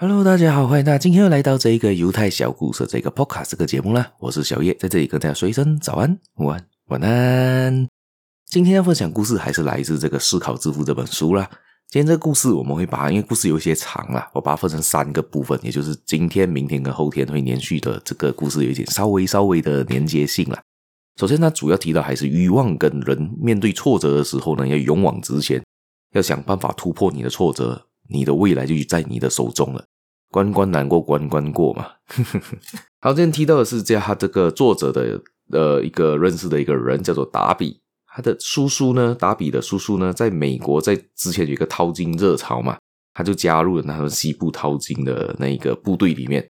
[0.00, 4.12] Hello，大家好，欢迎大家今天又来到这一个犹太小故事这个 Podcast 这个节目啦。
[4.20, 7.88] 我是小叶，在这里跟大家说一声早安、午安、晚安。
[8.46, 11.50] 今天要分享故事还是来自这个《思考致富》这本书啦。
[11.88, 20.62] 今天这个故事我们会把，因为故事有一些长啦，我把它分成三个部分，也就是今天、明天跟后天会连续的这个故事有一点稍微稍微的连接性啦。
[21.18, 25.60] 首先，它主要提到还是欲望跟人面对挫折的时候呢，要勇往直前，
[26.12, 29.84] 要想办法突破你的挫折，你的未来就在你的手中了。
[30.30, 31.86] 关关难过关关过嘛。
[33.00, 35.20] 好，今天提到的是这样，他这个作者的
[35.52, 37.80] 呃一个认识的一个人叫做达比。
[38.06, 42.76] 他的叔叔呢，达比的叔叔呢，在美国在之前有一个淘金热潮嘛，
[43.14, 46.46] 他就加入了他们西部淘金的那个部队里面，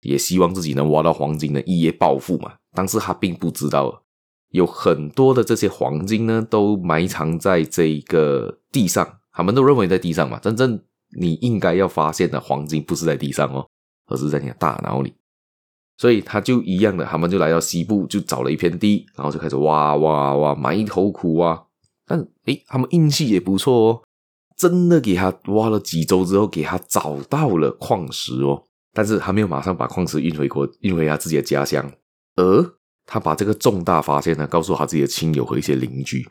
[0.00, 2.54] 也希望自己能挖到黄金的一夜暴富嘛。
[2.72, 4.02] 但是他并不知道，
[4.50, 10.38] 有很多的这些黄金呢，都埋藏在这个地上，他们都认为在地上嘛。
[10.38, 10.80] 真正
[11.18, 13.66] 你应该要发现的黄金，不是在地上哦，
[14.06, 15.14] 而是在你的大脑里。
[15.96, 21.66] 所以他就一样的，他们就来到西部，就找了一片地，然后就开始挖挖挖，埋头苦挖。
[22.06, 24.02] 但诶，他们运气也不错哦，
[24.56, 28.64] 真的给他挖了几周之后，给他找到了矿石哦。
[28.92, 31.92] 但是他没有马上把矿石运回国，运回他自己的家乡，
[32.34, 32.74] 而
[33.06, 36.26] 他把这个重大发现呢，告诉他自己的亲友和一些邻居，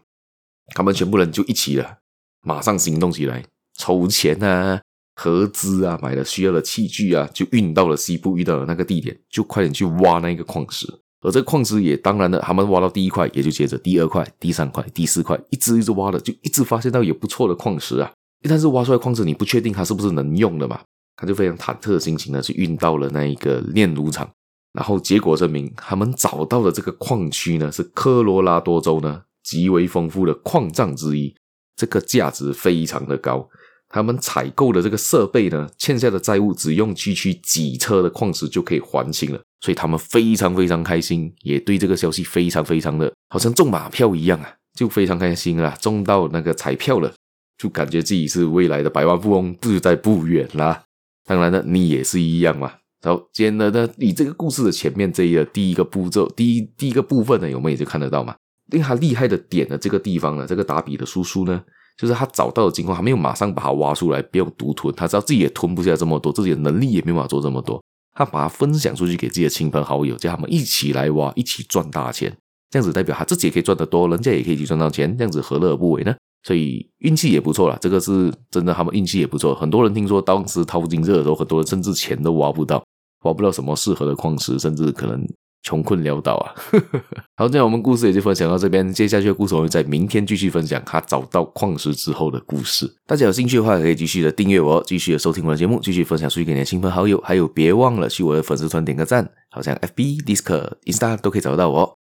[0.76, 2.00] 他们全部人就一起了，
[2.42, 3.46] 马上行动起来，
[3.80, 4.80] 筹钱啊。
[5.16, 10.88] 合资啊，买了需要的器具啊，就运到了西部，遇到了那个地点，就快点去挖那个矿石。
[11.20, 18.10] 而这个矿石也当然了，他们挖到第一块，也就接着第二块、第三块、第四块，一直一直挖的，就一直发现到有不错的矿石啊。
[18.48, 20.80] 但是挖出来矿石，你不确定它是不是能用的嘛？
[21.18, 24.30] 他就非常忐忑的心情呢，去运到了那一个炼炉厂。
[24.72, 31.36] 然后结果证明，他们找到的这个矿区呢，是科罗拉多州呢极为丰富的矿藏之一，
[31.76, 33.50] 这个价值非常的高。
[33.90, 47.12] 他们采购的这个设备呢，欠下的债务只用区区几车的矿石就可以还清了，所以他们非常非常开心，也对这个消息非常非常的好像中马票一样啊，就非常开心啊，中到那个彩票了，
[47.58, 50.84] 就感觉自己是未来的百万富翁，就在不远啦。
[51.26, 52.74] 当然呢，你也是一样嘛。
[53.02, 58.36] 然后，接着呢，你这个故事的前面这一个第一个步骤，第一第一个部分呢，我们也就看得到嘛。
[58.68, 61.64] 令他厉害的点的这个地方呢，这个达比的叔叔呢。
[62.00, 64.94] 就是他找到的情况，还没有马上把它挖出来，不用独吞。
[64.96, 67.84] 他知道自己也吞不下这么多，自己的能力也没办法做这么多。
[68.14, 72.34] 他把它分享出去给自己的亲朋好友，叫他们一起来挖，一起赚大钱。
[72.70, 76.16] 这样子代表他自己也可以赚得多，人家也可以去赚到钱，这样子何乐而不为呢？
[76.44, 79.54] 所以运气也不错啦，这个是真的，他们运气也不错。
[79.54, 82.82] 很多人听说当时淘金热的时候，很多人甚至钱都挖不到，
[83.24, 85.22] 挖不到什么适合的矿石，甚至可能。
[85.62, 86.56] 穷困潦倒啊！
[87.36, 88.92] 好，这样我们故事也就分享到这边。
[88.94, 92.90] 接下去的故事我会在明天继续分享他找到矿石之后的故事。
[93.06, 97.20] 大家有兴趣的话，可以继续的订阅我，继续的收听我的节目，继续分享出去给你的亲朋好友。
[97.22, 101.98] 还有，别忘了去我的粉丝团点个赞，好像 FB、Discord、Insta 都可以找到我。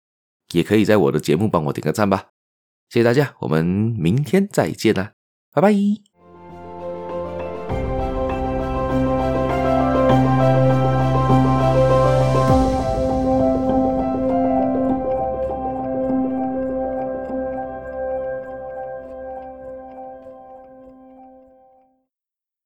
[0.53, 2.27] 也可以在我的节目帮我点个赞吧。
[2.89, 5.11] 谢谢大家，我们明天再见啦，
[5.53, 6.06] 拜拜。